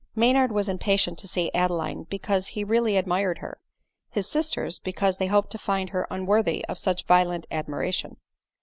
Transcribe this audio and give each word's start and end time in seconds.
Maynard 0.15 0.51
was 0.51 0.67
impatient 0.67 1.19
to 1.19 1.27
see 1.27 1.51
Adeline 1.53 2.05
be 2.05 2.17
cause 2.17 2.47
he 2.47 2.63
really 2.63 2.97
admired 2.97 3.37
her; 3.37 3.59
his 4.09 4.27
sisters, 4.27 4.79
because 4.79 5.17
they 5.17 5.27
hoped 5.27 5.51
to 5.51 5.59
find 5.59 5.91
her 5.91 6.07
unworthy 6.09 6.65
of 6.65 6.79
such 6.79 7.05
violent 7.05 7.45
admiration. 7.51 8.17